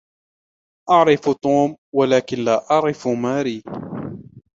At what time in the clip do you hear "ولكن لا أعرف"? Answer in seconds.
1.95-3.07